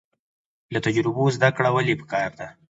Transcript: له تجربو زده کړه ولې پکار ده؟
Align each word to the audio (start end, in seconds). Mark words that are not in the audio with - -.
له 0.73 0.79
تجربو 0.85 1.25
زده 1.35 1.49
کړه 1.55 1.69
ولې 1.73 1.93
پکار 2.01 2.29
ده؟ 2.39 2.47